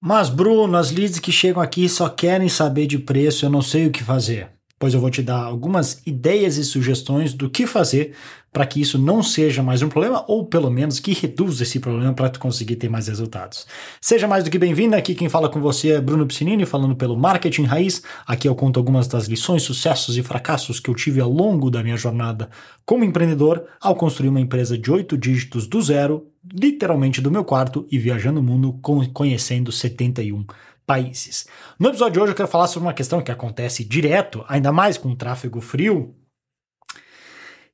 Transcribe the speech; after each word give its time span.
Mas, 0.00 0.30
Bruno, 0.30 0.76
as 0.76 0.90
leads 0.92 1.18
que 1.18 1.32
chegam 1.32 1.60
aqui 1.60 1.88
só 1.88 2.08
querem 2.08 2.48
saber 2.48 2.86
de 2.86 2.98
preço, 2.98 3.44
eu 3.44 3.50
não 3.50 3.60
sei 3.60 3.86
o 3.86 3.90
que 3.90 4.04
fazer. 4.04 4.57
Pois 4.78 4.94
eu 4.94 5.00
vou 5.00 5.10
te 5.10 5.22
dar 5.22 5.42
algumas 5.42 6.00
ideias 6.06 6.56
e 6.56 6.64
sugestões 6.64 7.34
do 7.34 7.50
que 7.50 7.66
fazer 7.66 8.14
para 8.52 8.66
que 8.66 8.80
isso 8.80 8.98
não 8.98 9.22
seja 9.22 9.62
mais 9.62 9.82
um 9.82 9.88
problema, 9.88 10.24
ou 10.26 10.46
pelo 10.46 10.70
menos 10.70 10.98
que 10.98 11.12
reduza 11.12 11.62
esse 11.62 11.78
problema 11.78 12.14
para 12.14 12.30
tu 12.30 12.40
conseguir 12.40 12.76
ter 12.76 12.88
mais 12.88 13.06
resultados. 13.06 13.66
Seja 14.00 14.26
mais 14.26 14.42
do 14.42 14.50
que 14.50 14.58
bem-vindo, 14.58 14.96
aqui 14.96 15.14
quem 15.14 15.28
fala 15.28 15.48
com 15.48 15.60
você 15.60 15.90
é 15.90 16.00
Bruno 16.00 16.26
Piscinini, 16.26 16.64
falando 16.64 16.96
pelo 16.96 17.16
Marketing 17.16 17.64
Raiz. 17.64 18.02
Aqui 18.26 18.48
eu 18.48 18.54
conto 18.54 18.78
algumas 18.78 19.06
das 19.06 19.26
lições, 19.26 19.62
sucessos 19.62 20.16
e 20.16 20.22
fracassos 20.22 20.80
que 20.80 20.88
eu 20.88 20.94
tive 20.94 21.20
ao 21.20 21.30
longo 21.30 21.70
da 21.70 21.82
minha 21.82 21.96
jornada 21.96 22.48
como 22.86 23.04
empreendedor 23.04 23.64
ao 23.80 23.94
construir 23.94 24.30
uma 24.30 24.40
empresa 24.40 24.78
de 24.78 24.90
oito 24.90 25.16
dígitos 25.16 25.66
do 25.66 25.80
zero, 25.82 26.26
literalmente 26.50 27.20
do 27.20 27.30
meu 27.30 27.44
quarto 27.44 27.86
e 27.90 27.98
viajando 27.98 28.40
o 28.40 28.42
mundo 28.42 28.78
conhecendo 29.12 29.70
71 29.70 30.46
países. 30.88 31.46
No 31.78 31.90
episódio 31.90 32.14
de 32.14 32.20
hoje 32.20 32.32
eu 32.32 32.36
quero 32.36 32.48
falar 32.48 32.66
sobre 32.66 32.86
uma 32.88 32.94
questão 32.94 33.20
que 33.20 33.30
acontece 33.30 33.84
direto, 33.84 34.42
ainda 34.48 34.72
mais 34.72 34.96
com 34.96 35.10
o 35.10 35.16
tráfego 35.16 35.60
frio, 35.60 36.16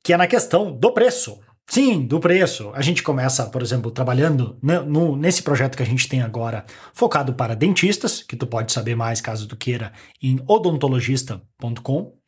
que 0.03 0.13
é 0.13 0.17
na 0.17 0.27
questão 0.27 0.77
do 0.77 0.93
preço. 0.93 1.41
Sim, 1.67 2.07
do 2.07 2.19
preço. 2.19 2.73
A 2.75 2.83
gente 2.83 3.05
começa, 3.05 3.47
por 3.47 3.63
exemplo, 3.63 3.93
trabalhando 3.93 4.59
no, 4.61 5.17
nesse 5.17 5.45
projeto 5.45 5.77
que 5.77 5.83
a 5.83 5.87
gente 5.87 6.09
tem 6.09 6.23
agora, 6.23 6.67
focado 6.93 7.35
para 7.35 7.55
dentistas, 7.55 8.21
que 8.21 8.37
tu 8.37 8.49
pode 8.49 8.73
saber 8.73 8.97
mais 8.97 9.21
caso 9.21 9.47
tu 9.47 9.57
queira 9.57 9.93
em 10.21 10.43
odontologista.com. 10.49 12.19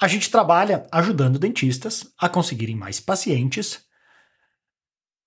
A 0.00 0.06
gente 0.06 0.30
trabalha 0.30 0.86
ajudando 0.92 1.38
dentistas 1.38 2.12
a 2.16 2.28
conseguirem 2.28 2.76
mais 2.76 3.00
pacientes, 3.00 3.80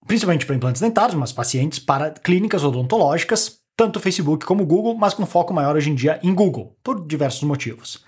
principalmente 0.07 0.45
para 0.45 0.55
implantes 0.55 0.81
dentários, 0.81 1.15
mas 1.15 1.33
pacientes 1.33 1.79
para 1.79 2.11
clínicas 2.11 2.63
odontológicas, 2.63 3.59
tanto 3.79 3.97
Facebook 3.97 4.45
como 4.45 4.65
Google, 4.65 4.93
mas 4.93 5.13
com 5.13 5.25
foco 5.25 5.53
maior 5.53 5.77
hoje 5.77 5.89
em 5.89 5.95
dia 5.95 6.19
em 6.21 6.35
Google, 6.35 6.77
por 6.83 7.07
diversos 7.07 7.43
motivos. 7.43 8.03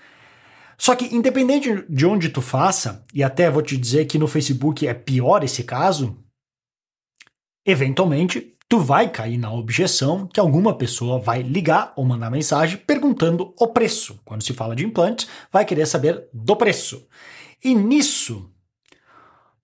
Só 0.76 0.94
que 0.94 1.16
independente 1.16 1.86
de 1.88 2.04
onde 2.04 2.28
tu 2.28 2.42
faça, 2.42 3.02
e 3.14 3.24
até 3.24 3.50
vou 3.50 3.62
te 3.62 3.78
dizer 3.78 4.04
que 4.04 4.18
no 4.18 4.28
Facebook 4.28 4.86
é 4.86 4.92
pior 4.92 5.42
esse 5.42 5.64
caso, 5.64 6.14
eventualmente 7.64 8.54
tu 8.68 8.80
vai 8.80 9.08
cair 9.08 9.38
na 9.38 9.50
objeção 9.50 10.26
que 10.26 10.38
alguma 10.38 10.76
pessoa 10.76 11.18
vai 11.18 11.40
ligar 11.40 11.94
ou 11.96 12.04
mandar 12.04 12.30
mensagem 12.30 12.76
perguntando 12.76 13.54
o 13.58 13.68
preço. 13.68 14.20
Quando 14.26 14.42
se 14.42 14.52
fala 14.52 14.76
de 14.76 14.84
implantes, 14.84 15.26
vai 15.50 15.64
querer 15.64 15.86
saber 15.86 16.28
do 16.34 16.54
preço. 16.54 17.06
E 17.64 17.74
nisso, 17.74 18.52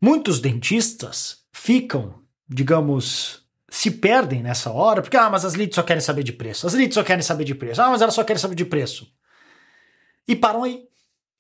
muitos 0.01 0.41
dentistas 0.41 1.41
ficam, 1.53 2.15
digamos, 2.49 3.47
se 3.71 3.91
perdem 3.91 4.43
nessa 4.43 4.71
hora, 4.71 5.03
porque, 5.03 5.17
ah, 5.17 5.29
mas 5.29 5.45
as 5.45 5.55
leads 5.55 5.75
só 5.75 5.83
querem 5.83 6.01
saber 6.01 6.23
de 6.23 6.33
preço, 6.33 6.67
as 6.67 6.75
leads 6.75 6.95
só 6.95 7.05
querem 7.05 7.23
saber 7.23 7.45
de 7.45 7.55
preço, 7.55 7.83
ah, 7.83 7.91
mas 7.91 8.01
elas 8.01 8.15
só 8.15 8.25
querem 8.25 8.41
saber 8.41 8.55
de 8.55 8.65
preço. 8.65 9.13
E 10.27 10.35
param 10.35 10.65
aí 10.65 10.85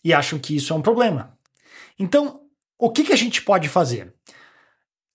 e 0.05 0.12
acham 0.12 0.39
que 0.39 0.55
isso 0.55 0.73
é 0.73 0.77
um 0.77 0.83
problema. 0.83 1.37
Então, 1.99 2.43
o 2.79 2.91
que, 2.91 3.05
que 3.05 3.12
a 3.12 3.17
gente 3.17 3.43
pode 3.43 3.69
fazer? 3.69 4.15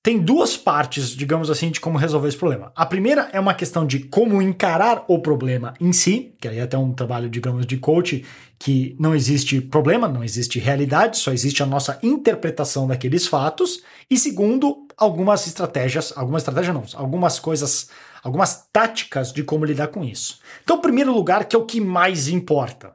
Tem 0.04 0.20
duas 0.20 0.58
partes, 0.58 1.16
digamos 1.16 1.50
assim, 1.50 1.72
de 1.72 1.80
como 1.80 1.98
resolver 1.98 2.28
esse 2.28 2.36
problema. 2.36 2.74
A 2.76 2.86
primeira 2.86 3.30
é 3.32 3.40
uma 3.40 3.54
questão 3.54 3.88
de 3.88 4.00
como 4.00 4.42
encarar 4.42 5.06
o 5.08 5.20
problema 5.20 5.74
em 5.80 5.94
si, 5.94 6.36
que 6.42 6.48
aí 6.50 6.58
é 6.58 6.64
até 6.64 6.78
um 6.78 6.92
trabalho, 6.92 7.30
digamos, 7.30 7.66
de 7.66 7.78
coach, 7.78 8.26
que 8.60 8.98
não 9.00 9.16
existe 9.16 9.62
problema, 9.62 10.10
não 10.10 10.22
existe 10.22 10.60
realidade, 10.60 11.18
só 11.18 11.32
existe 11.32 11.64
a 11.64 11.66
nossa 11.66 12.00
interpretação 12.04 12.86
daqueles 12.86 13.26
fatos. 13.28 13.82
E 14.10 14.18
segundo, 14.18 14.86
algumas 14.98 15.48
estratégias, 15.48 16.12
algumas 16.18 16.42
estratégias 16.42 16.76
não, 16.76 16.84
algumas 17.00 17.40
coisas, 17.40 17.90
algumas 18.22 18.68
táticas 18.74 19.32
de 19.32 19.42
como 19.42 19.64
lidar 19.64 19.88
com 19.88 20.04
isso. 20.04 20.40
Então, 20.66 20.82
primeiro 20.82 21.14
lugar, 21.14 21.46
que 21.46 21.56
é 21.56 21.60
o 21.60 21.66
que 21.66 21.80
mais 21.80 22.28
importa 22.28 22.94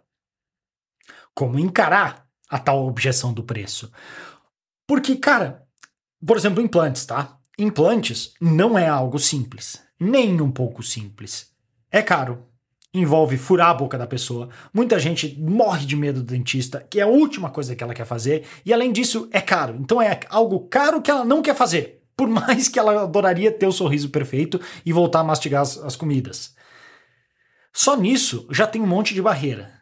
como 1.35 1.59
encarar 1.59 2.27
a 2.51 2.59
tal 2.59 2.87
objeção 2.87 3.33
do 3.33 3.45
preço. 3.45 3.91
Porque, 4.87 5.17
cara, 5.17 5.68
por 6.25 6.37
exemplo, 6.37 6.63
implantes, 6.63 7.05
tá? 7.07 7.39
Implantes 7.59 8.35
não 8.41 8.79
é 8.79 8.87
algo 8.87 9.19
simples, 9.19 9.83
nem 9.99 10.41
um 10.41 10.51
pouco 10.51 10.83
simples. 10.83 11.51
É 11.91 12.03
caro, 12.03 12.47
envolve 12.93 13.37
furar 13.37 13.71
a 13.71 13.75
boca 13.75 13.99
da 13.99 14.07
pessoa. 14.07 14.49
Muita 14.73 14.99
gente 14.99 15.39
morre 15.41 15.85
de 15.85 15.97
medo 15.97 16.23
do 16.23 16.33
dentista, 16.33 16.87
que 16.89 17.01
é 17.01 17.03
a 17.03 17.09
última 17.09 17.51
coisa 17.51 17.75
que 17.75 17.83
ela 17.83 17.95
quer 17.95 18.07
fazer, 18.07 18.45
e 18.65 18.73
além 18.73 18.93
disso 18.93 19.29
é 19.33 19.41
caro. 19.41 19.77
Então 19.81 20.01
é 20.01 20.21
algo 20.29 20.61
caro 20.69 21.03
que 21.03 21.11
ela 21.11 21.25
não 21.25 21.43
quer 21.43 21.55
fazer, 21.55 22.03
por 22.17 22.29
mais 22.29 22.69
que 22.69 22.79
ela 22.79 23.03
adoraria 23.03 23.53
ter 23.53 23.67
o 23.67 23.73
sorriso 23.73 24.11
perfeito 24.11 24.61
e 24.85 24.93
voltar 24.93 25.21
a 25.21 25.25
mastigar 25.25 25.63
as, 25.63 25.79
as 25.79 25.97
comidas. 25.97 26.55
Só 27.73 27.97
nisso 27.97 28.47
já 28.51 28.67
tem 28.67 28.83
um 28.83 28.87
monte 28.87 29.15
de 29.15 29.23
barreira. 29.23 29.73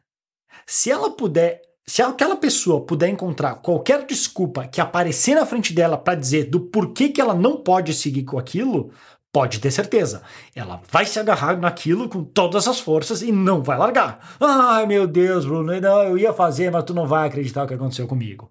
Se 0.67 0.91
ela 0.91 1.11
puder, 1.11 1.63
se 1.89 2.03
aquela 2.03 2.37
pessoa 2.37 2.85
puder 2.85 3.09
encontrar 3.09 3.57
qualquer 3.57 4.05
desculpa 4.05 4.67
que 4.67 4.81
aparecer 4.81 5.35
na 5.35 5.47
frente 5.47 5.73
dela 5.73 5.97
para 5.97 6.19
dizer 6.19 6.45
do 6.45 6.61
porquê 6.61 7.09
que 7.09 7.21
ela 7.21 7.35
não 7.35 7.57
pode 7.63 7.95
seguir 7.95 8.25
com 8.25 8.39
aquilo, 8.39 8.91
pode 9.33 9.61
ter 9.61 9.71
certeza. 9.71 10.23
Ela 10.55 10.81
vai 10.91 11.05
se 11.05 11.19
agarrar 11.21 11.59
naquilo 11.59 12.09
com 12.09 12.25
todas 12.25 12.67
as 12.67 12.81
forças 12.81 13.23
e 13.23 13.31
não 13.31 13.63
vai 13.63 13.79
largar. 13.79 14.37
Ai, 14.41 14.87
meu 14.87 15.07
Deus, 15.07 15.45
Bruno, 15.45 15.79
não, 15.81 16.03
eu 16.03 16.19
ia 16.19 16.33
fazer, 16.33 16.71
mas 16.71 16.85
tu 16.85 16.93
não 16.95 17.07
vai 17.07 17.29
acreditar 17.29 17.65
o 17.65 17.69
que 17.69 17.75
aconteceu 17.75 18.09
comigo. 18.09 18.51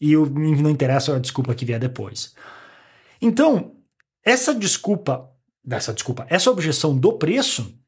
E 0.00 0.16
não 0.16 0.70
interessa 0.70 1.14
a 1.14 1.18
desculpa 1.18 1.54
que 1.54 1.64
vier 1.64 1.78
depois. 1.78 2.34
Então, 3.20 3.76
essa 4.24 4.54
desculpa, 4.54 5.30
essa 5.68 5.92
desculpa, 5.92 6.26
essa 6.28 6.50
objeção 6.50 6.96
do 6.96 7.12
preço 7.12 7.78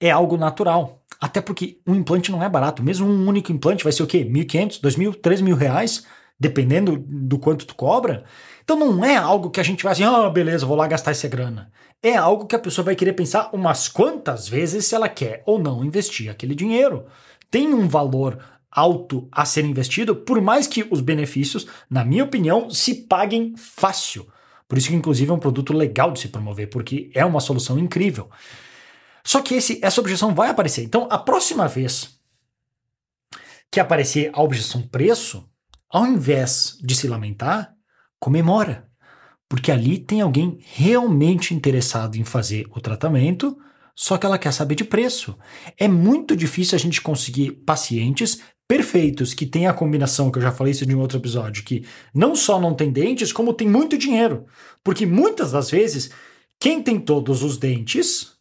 é 0.00 0.10
algo 0.10 0.36
natural. 0.36 1.01
Até 1.22 1.40
porque 1.40 1.78
um 1.86 1.94
implante 1.94 2.32
não 2.32 2.42
é 2.42 2.48
barato. 2.48 2.82
Mesmo 2.82 3.06
um 3.06 3.28
único 3.28 3.52
implante 3.52 3.84
vai 3.84 3.92
ser 3.92 4.02
o 4.02 4.08
quê? 4.08 4.24
1.500, 4.24 4.80
2.000, 4.80 5.14
3.000 5.20 5.54
reais, 5.54 6.04
dependendo 6.36 6.98
do 6.98 7.38
quanto 7.38 7.64
tu 7.64 7.76
cobra. 7.76 8.24
Então 8.64 8.76
não 8.76 9.04
é 9.04 9.14
algo 9.14 9.48
que 9.48 9.60
a 9.60 9.62
gente 9.62 9.84
vai 9.84 9.92
assim, 9.92 10.02
ah, 10.02 10.28
beleza, 10.28 10.66
vou 10.66 10.76
lá 10.76 10.88
gastar 10.88 11.12
essa 11.12 11.28
grana. 11.28 11.70
É 12.02 12.16
algo 12.16 12.46
que 12.46 12.56
a 12.56 12.58
pessoa 12.58 12.84
vai 12.84 12.96
querer 12.96 13.12
pensar 13.12 13.50
umas 13.52 13.86
quantas 13.86 14.48
vezes 14.48 14.84
se 14.84 14.96
ela 14.96 15.08
quer 15.08 15.44
ou 15.46 15.60
não 15.60 15.84
investir 15.84 16.28
aquele 16.28 16.56
dinheiro. 16.56 17.04
Tem 17.48 17.72
um 17.72 17.86
valor 17.86 18.40
alto 18.68 19.28
a 19.30 19.44
ser 19.44 19.64
investido, 19.64 20.16
por 20.16 20.40
mais 20.40 20.66
que 20.66 20.84
os 20.90 21.00
benefícios, 21.00 21.68
na 21.88 22.04
minha 22.04 22.24
opinião, 22.24 22.68
se 22.68 22.96
paguem 23.06 23.54
fácil. 23.56 24.26
Por 24.66 24.76
isso 24.76 24.88
que, 24.88 24.96
inclusive, 24.96 25.30
é 25.30 25.34
um 25.34 25.38
produto 25.38 25.72
legal 25.72 26.10
de 26.10 26.18
se 26.18 26.28
promover, 26.28 26.68
porque 26.68 27.12
é 27.14 27.24
uma 27.24 27.38
solução 27.38 27.78
incrível. 27.78 28.28
Só 29.24 29.40
que 29.40 29.54
esse, 29.54 29.78
essa 29.82 30.00
objeção 30.00 30.34
vai 30.34 30.50
aparecer. 30.50 30.82
Então, 30.82 31.06
a 31.10 31.18
próxima 31.18 31.68
vez 31.68 32.18
que 33.70 33.80
aparecer 33.80 34.30
a 34.34 34.42
objeção 34.42 34.82
preço, 34.82 35.48
ao 35.88 36.06
invés 36.06 36.76
de 36.82 36.94
se 36.94 37.08
lamentar, 37.08 37.74
comemora. 38.20 38.86
Porque 39.48 39.72
ali 39.72 39.98
tem 39.98 40.20
alguém 40.20 40.58
realmente 40.62 41.54
interessado 41.54 42.16
em 42.16 42.24
fazer 42.24 42.66
o 42.70 42.80
tratamento, 42.80 43.56
só 43.94 44.16
que 44.16 44.26
ela 44.26 44.38
quer 44.38 44.52
saber 44.52 44.74
de 44.74 44.84
preço. 44.84 45.38
É 45.78 45.88
muito 45.88 46.36
difícil 46.36 46.76
a 46.76 46.78
gente 46.78 47.00
conseguir 47.00 47.52
pacientes 47.66 48.40
perfeitos 48.68 49.34
que 49.34 49.44
têm 49.44 49.66
a 49.66 49.74
combinação 49.74 50.30
que 50.30 50.38
eu 50.38 50.42
já 50.42 50.52
falei 50.52 50.70
isso 50.70 50.84
em 50.84 50.94
um 50.94 51.00
outro 51.00 51.18
episódio, 51.18 51.64
que 51.64 51.86
não 52.14 52.34
só 52.34 52.58
não 52.58 52.74
tem 52.74 52.90
dentes, 52.90 53.32
como 53.32 53.52
tem 53.52 53.68
muito 53.68 53.98
dinheiro. 53.98 54.46
Porque 54.82 55.04
muitas 55.04 55.52
das 55.52 55.70
vezes, 55.70 56.10
quem 56.58 56.82
tem 56.82 56.98
todos 56.98 57.42
os 57.42 57.58
dentes 57.58 58.32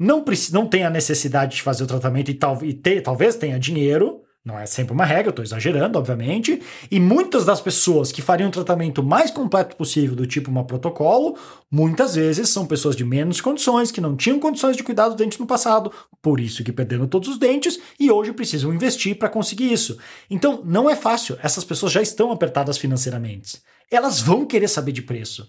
não, 0.00 0.24
não 0.50 0.66
tem 0.66 0.82
a 0.82 0.90
necessidade 0.90 1.56
de 1.56 1.62
fazer 1.62 1.84
o 1.84 1.86
tratamento 1.86 2.30
e, 2.30 2.34
tal, 2.34 2.64
e 2.64 2.72
ter, 2.72 3.02
talvez 3.02 3.36
tenha 3.36 3.58
dinheiro, 3.58 4.22
não 4.42 4.58
é 4.58 4.64
sempre 4.64 4.94
uma 4.94 5.04
regra, 5.04 5.28
estou 5.28 5.44
exagerando, 5.44 5.98
obviamente, 5.98 6.62
e 6.90 6.98
muitas 6.98 7.44
das 7.44 7.60
pessoas 7.60 8.10
que 8.10 8.22
fariam 8.22 8.48
o 8.48 8.52
tratamento 8.52 9.02
mais 9.02 9.30
completo 9.30 9.76
possível, 9.76 10.16
do 10.16 10.26
tipo 10.26 10.50
uma 10.50 10.64
protocolo, 10.64 11.36
muitas 11.70 12.14
vezes 12.14 12.48
são 12.48 12.64
pessoas 12.64 12.96
de 12.96 13.04
menos 13.04 13.42
condições, 13.42 13.92
que 13.92 14.00
não 14.00 14.16
tinham 14.16 14.40
condições 14.40 14.74
de 14.74 14.82
cuidar 14.82 15.10
do 15.10 15.16
dente 15.16 15.38
no 15.38 15.46
passado, 15.46 15.92
por 16.22 16.40
isso 16.40 16.64
que 16.64 16.72
perderam 16.72 17.06
todos 17.06 17.28
os 17.28 17.38
dentes 17.38 17.78
e 17.98 18.10
hoje 18.10 18.32
precisam 18.32 18.72
investir 18.72 19.18
para 19.18 19.28
conseguir 19.28 19.70
isso. 19.70 19.98
Então, 20.30 20.62
não 20.64 20.88
é 20.88 20.96
fácil, 20.96 21.36
essas 21.42 21.62
pessoas 21.62 21.92
já 21.92 22.00
estão 22.00 22.32
apertadas 22.32 22.78
financeiramente. 22.78 23.60
Elas 23.90 24.18
vão 24.18 24.46
querer 24.46 24.68
saber 24.68 24.92
de 24.92 25.02
preço. 25.02 25.46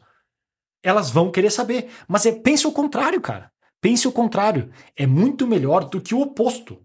Elas 0.83 1.09
vão 1.09 1.31
querer 1.31 1.51
saber, 1.51 1.87
mas 2.05 2.25
é, 2.25 2.33
pense 2.33 2.67
o 2.67 2.71
contrário, 2.73 3.21
cara. 3.21 3.50
Pense 3.81 4.07
o 4.07 4.11
contrário, 4.11 4.69
é 4.95 5.07
muito 5.07 5.47
melhor 5.47 5.85
do 5.85 5.99
que 5.99 6.13
o 6.13 6.21
oposto. 6.21 6.77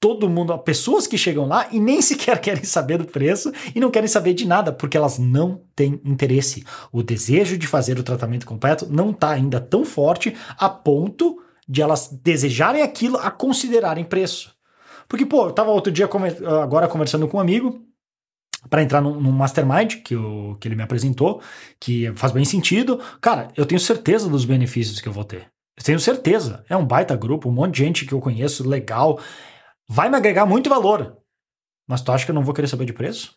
Todo 0.00 0.28
mundo, 0.28 0.58
pessoas 0.58 1.06
que 1.06 1.16
chegam 1.16 1.46
lá 1.46 1.68
e 1.70 1.78
nem 1.78 2.00
sequer 2.02 2.40
querem 2.40 2.64
saber 2.64 2.98
do 2.98 3.04
preço 3.04 3.52
e 3.74 3.78
não 3.78 3.90
querem 3.90 4.08
saber 4.08 4.34
de 4.34 4.46
nada, 4.46 4.72
porque 4.72 4.96
elas 4.96 5.18
não 5.18 5.62
têm 5.76 6.00
interesse. 6.04 6.64
O 6.90 7.02
desejo 7.02 7.56
de 7.56 7.66
fazer 7.66 7.98
o 7.98 8.02
tratamento 8.02 8.44
completo 8.44 8.88
não 8.90 9.10
está 9.10 9.30
ainda 9.30 9.60
tão 9.60 9.84
forte 9.84 10.34
a 10.58 10.68
ponto 10.68 11.40
de 11.68 11.80
elas 11.80 12.08
desejarem 12.08 12.82
aquilo 12.82 13.16
a 13.18 13.30
considerarem 13.30 14.04
preço. 14.04 14.52
Porque, 15.06 15.24
pô, 15.24 15.46
eu 15.46 15.52
tava 15.52 15.70
outro 15.70 15.92
dia 15.92 16.08
agora 16.62 16.88
conversando 16.88 17.28
com 17.28 17.36
um 17.36 17.40
amigo 17.40 17.84
para 18.68 18.82
entrar 18.82 19.00
num, 19.00 19.20
num 19.20 19.32
mastermind 19.32 20.02
que, 20.02 20.14
eu, 20.14 20.56
que 20.60 20.66
ele 20.66 20.74
me 20.74 20.82
apresentou, 20.82 21.40
que 21.78 22.12
faz 22.14 22.32
bem 22.32 22.44
sentido. 22.44 23.00
Cara, 23.20 23.48
eu 23.56 23.64
tenho 23.64 23.80
certeza 23.80 24.28
dos 24.28 24.44
benefícios 24.44 25.00
que 25.00 25.08
eu 25.08 25.12
vou 25.12 25.24
ter 25.24 25.50
tenho 25.84 26.00
certeza. 26.00 26.64
É 26.68 26.76
um 26.76 26.84
baita 26.84 27.16
grupo, 27.16 27.48
um 27.48 27.52
monte 27.52 27.74
de 27.74 27.84
gente 27.84 28.06
que 28.06 28.12
eu 28.12 28.20
conheço, 28.20 28.68
legal. 28.68 29.20
Vai 29.88 30.08
me 30.08 30.16
agregar 30.16 30.46
muito 30.46 30.68
valor. 30.70 31.16
Mas 31.86 32.02
tu 32.02 32.12
acha 32.12 32.24
que 32.24 32.30
eu 32.30 32.34
não 32.34 32.44
vou 32.44 32.54
querer 32.54 32.68
saber 32.68 32.84
de 32.84 32.92
preço? 32.92 33.34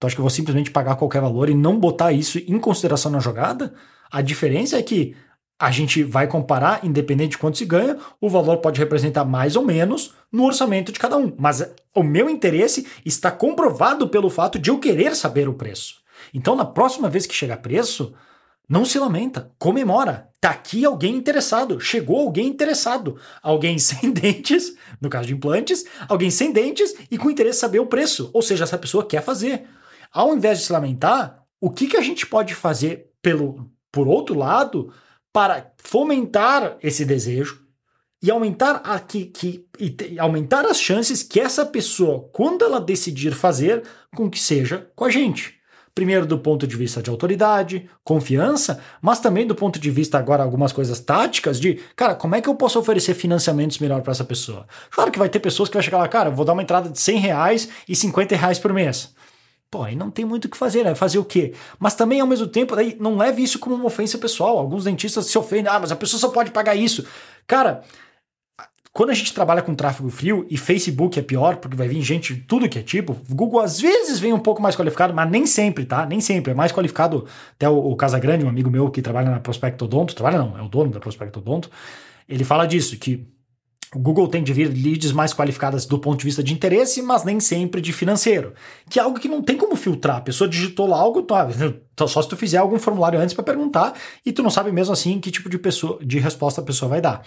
Tu 0.00 0.06
acha 0.06 0.16
que 0.16 0.20
eu 0.20 0.24
vou 0.24 0.30
simplesmente 0.30 0.70
pagar 0.70 0.96
qualquer 0.96 1.20
valor 1.20 1.48
e 1.48 1.54
não 1.54 1.78
botar 1.78 2.12
isso 2.12 2.38
em 2.38 2.58
consideração 2.58 3.10
na 3.10 3.20
jogada? 3.20 3.74
A 4.10 4.20
diferença 4.20 4.76
é 4.76 4.82
que 4.82 5.14
a 5.62 5.70
gente 5.70 6.02
vai 6.02 6.26
comparar, 6.26 6.84
independente 6.84 7.30
de 7.30 7.38
quanto 7.38 7.56
se 7.56 7.64
ganha, 7.64 7.96
o 8.20 8.28
valor 8.28 8.56
pode 8.56 8.80
representar 8.80 9.24
mais 9.24 9.54
ou 9.54 9.64
menos 9.64 10.12
no 10.32 10.44
orçamento 10.44 10.90
de 10.90 10.98
cada 10.98 11.16
um. 11.16 11.32
Mas 11.38 11.64
o 11.94 12.02
meu 12.02 12.28
interesse 12.28 12.84
está 13.04 13.30
comprovado 13.30 14.08
pelo 14.08 14.28
fato 14.28 14.58
de 14.58 14.70
eu 14.70 14.80
querer 14.80 15.14
saber 15.14 15.48
o 15.48 15.54
preço. 15.54 16.00
Então, 16.34 16.56
na 16.56 16.64
próxima 16.64 17.08
vez 17.08 17.26
que 17.26 17.34
chegar 17.34 17.58
preço, 17.58 18.12
não 18.72 18.86
se 18.86 18.98
lamenta, 18.98 19.52
comemora. 19.58 20.30
Tá 20.40 20.48
aqui 20.48 20.82
alguém 20.82 21.14
interessado, 21.14 21.78
chegou 21.78 22.20
alguém 22.20 22.46
interessado. 22.46 23.20
Alguém 23.42 23.76
sem 23.78 24.10
dentes, 24.10 24.74
no 24.98 25.10
caso 25.10 25.26
de 25.26 25.34
implantes, 25.34 25.84
alguém 26.08 26.30
sem 26.30 26.50
dentes 26.50 26.94
e 27.10 27.18
com 27.18 27.30
interesse 27.30 27.58
em 27.58 27.60
saber 27.60 27.80
o 27.80 27.86
preço. 27.86 28.30
Ou 28.32 28.40
seja, 28.40 28.64
essa 28.64 28.78
pessoa 28.78 29.04
quer 29.06 29.22
fazer. 29.22 29.68
Ao 30.10 30.34
invés 30.34 30.58
de 30.58 30.64
se 30.64 30.72
lamentar, 30.72 31.44
o 31.60 31.68
que, 31.68 31.86
que 31.86 31.98
a 31.98 32.00
gente 32.00 32.24
pode 32.24 32.54
fazer 32.54 33.10
pelo, 33.20 33.70
por 33.92 34.08
outro 34.08 34.34
lado 34.34 34.90
para 35.34 35.70
fomentar 35.76 36.78
esse 36.82 37.04
desejo 37.04 37.66
e 38.22 38.30
aumentar, 38.30 38.76
a, 38.84 38.98
que, 38.98 39.26
que, 39.26 39.66
e 39.78 40.18
aumentar 40.18 40.64
as 40.64 40.80
chances 40.80 41.22
que 41.22 41.38
essa 41.38 41.66
pessoa, 41.66 42.26
quando 42.32 42.64
ela 42.64 42.80
decidir 42.80 43.34
fazer, 43.34 43.82
com 44.16 44.30
que 44.30 44.40
seja 44.40 44.90
com 44.96 45.04
a 45.04 45.10
gente? 45.10 45.60
Primeiro, 45.94 46.24
do 46.24 46.38
ponto 46.38 46.66
de 46.66 46.74
vista 46.74 47.02
de 47.02 47.10
autoridade, 47.10 47.88
confiança, 48.02 48.80
mas 49.02 49.20
também 49.20 49.46
do 49.46 49.54
ponto 49.54 49.78
de 49.78 49.90
vista, 49.90 50.18
agora, 50.18 50.42
algumas 50.42 50.72
coisas 50.72 50.98
táticas 51.00 51.60
de, 51.60 51.80
cara, 51.94 52.14
como 52.14 52.34
é 52.34 52.40
que 52.40 52.48
eu 52.48 52.54
posso 52.54 52.78
oferecer 52.78 53.12
financiamentos 53.12 53.78
melhor 53.78 54.00
para 54.00 54.12
essa 54.12 54.24
pessoa? 54.24 54.66
Claro 54.90 55.10
que 55.10 55.18
vai 55.18 55.28
ter 55.28 55.38
pessoas 55.38 55.68
que 55.68 55.74
vai 55.74 55.82
chegar 55.82 55.98
lá, 55.98 56.08
cara, 56.08 56.30
vou 56.30 56.46
dar 56.46 56.54
uma 56.54 56.62
entrada 56.62 56.88
de 56.88 56.98
100 56.98 57.18
reais 57.18 57.68
e 57.86 57.94
50 57.94 58.34
reais 58.34 58.58
por 58.58 58.72
mês. 58.72 59.14
Pô, 59.70 59.82
aí 59.82 59.94
não 59.94 60.10
tem 60.10 60.24
muito 60.24 60.46
o 60.46 60.48
que 60.50 60.56
fazer, 60.56 60.84
né? 60.84 60.94
Fazer 60.94 61.18
o 61.18 61.24
quê? 61.24 61.54
Mas 61.78 61.94
também, 61.94 62.20
ao 62.20 62.26
mesmo 62.26 62.46
tempo, 62.46 62.76
daí, 62.76 62.94
não 63.00 63.16
leve 63.16 63.42
isso 63.42 63.58
como 63.58 63.74
uma 63.74 63.86
ofensa 63.86 64.18
pessoal. 64.18 64.58
Alguns 64.58 64.84
dentistas 64.84 65.26
se 65.26 65.38
ofendem, 65.38 65.72
ah, 65.72 65.80
mas 65.80 65.90
a 65.90 65.96
pessoa 65.96 66.20
só 66.20 66.28
pode 66.28 66.50
pagar 66.50 66.74
isso. 66.74 67.06
Cara, 67.46 67.82
quando 68.92 69.08
a 69.08 69.14
gente 69.14 69.32
trabalha 69.32 69.62
com 69.62 69.74
tráfego 69.74 70.10
frio 70.10 70.46
e 70.50 70.58
Facebook 70.58 71.18
é 71.18 71.22
pior, 71.22 71.56
porque 71.56 71.74
vai 71.74 71.88
vir 71.88 72.02
gente 72.02 72.34
de 72.34 72.42
tudo 72.42 72.68
que 72.68 72.78
é 72.78 72.82
tipo, 72.82 73.16
Google 73.30 73.60
às 73.60 73.80
vezes 73.80 74.18
vem 74.18 74.34
um 74.34 74.38
pouco 74.38 74.60
mais 74.60 74.76
qualificado, 74.76 75.14
mas 75.14 75.30
nem 75.30 75.46
sempre, 75.46 75.86
tá? 75.86 76.04
Nem 76.04 76.20
sempre. 76.20 76.52
É 76.52 76.54
mais 76.54 76.72
qualificado. 76.72 77.26
Até 77.54 77.68
o, 77.68 77.92
o 77.92 77.96
Casagrande, 77.96 78.44
um 78.44 78.50
amigo 78.50 78.70
meu 78.70 78.90
que 78.90 79.00
trabalha 79.00 79.30
na 79.30 79.40
Prospecto 79.40 79.86
Odonto, 79.86 80.14
trabalha 80.14 80.38
não, 80.38 80.58
é 80.58 80.62
o 80.62 80.68
dono 80.68 80.90
da 80.90 81.00
Prospecto 81.00 81.38
Odonto, 81.38 81.70
ele 82.28 82.44
fala 82.44 82.66
disso, 82.66 82.98
que 82.98 83.26
o 83.94 83.98
Google 83.98 84.28
tem 84.28 84.42
de 84.42 84.52
vir 84.52 84.68
leads 84.68 85.12
mais 85.12 85.32
qualificadas 85.32 85.86
do 85.86 85.98
ponto 85.98 86.18
de 86.18 86.24
vista 86.26 86.42
de 86.42 86.52
interesse, 86.52 87.00
mas 87.00 87.24
nem 87.24 87.40
sempre 87.40 87.80
de 87.80 87.94
financeiro. 87.94 88.52
Que 88.90 88.98
é 88.98 89.02
algo 89.02 89.18
que 89.18 89.28
não 89.28 89.42
tem 89.42 89.56
como 89.56 89.74
filtrar. 89.74 90.16
A 90.16 90.20
pessoa 90.20 90.48
digitou 90.48 90.86
lá 90.86 90.98
algo, 90.98 91.22
tá, 91.22 91.48
só 92.06 92.20
se 92.20 92.28
tu 92.28 92.36
fizer 92.36 92.58
algum 92.58 92.78
formulário 92.78 93.18
antes 93.18 93.34
para 93.34 93.44
perguntar, 93.44 93.94
e 94.24 94.32
tu 94.32 94.42
não 94.42 94.50
sabe 94.50 94.70
mesmo 94.70 94.92
assim 94.92 95.18
que 95.18 95.30
tipo 95.30 95.48
de, 95.48 95.58
pessoa, 95.58 95.98
de 96.02 96.18
resposta 96.18 96.60
a 96.60 96.64
pessoa 96.64 96.90
vai 96.90 97.00
dar. 97.00 97.22